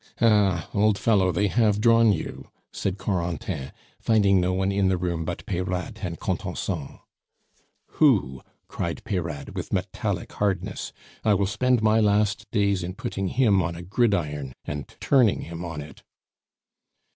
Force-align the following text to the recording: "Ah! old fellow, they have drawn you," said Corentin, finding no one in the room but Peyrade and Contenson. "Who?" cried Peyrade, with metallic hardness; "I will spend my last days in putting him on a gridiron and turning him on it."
"Ah! 0.19 0.67
old 0.73 0.97
fellow, 0.97 1.31
they 1.31 1.45
have 1.47 1.79
drawn 1.79 2.11
you," 2.11 2.49
said 2.71 2.97
Corentin, 2.97 3.71
finding 3.99 4.41
no 4.41 4.51
one 4.51 4.71
in 4.71 4.87
the 4.87 4.97
room 4.97 5.25
but 5.25 5.45
Peyrade 5.45 5.99
and 6.01 6.19
Contenson. 6.19 6.97
"Who?" 7.85 8.41
cried 8.67 9.03
Peyrade, 9.03 9.49
with 9.53 9.71
metallic 9.71 10.31
hardness; 10.31 10.91
"I 11.23 11.35
will 11.35 11.45
spend 11.45 11.83
my 11.83 11.99
last 11.99 12.49
days 12.49 12.81
in 12.81 12.95
putting 12.95 13.27
him 13.27 13.61
on 13.61 13.75
a 13.75 13.83
gridiron 13.83 14.53
and 14.65 14.87
turning 14.99 15.41
him 15.41 15.63
on 15.63 15.81
it." 15.81 16.01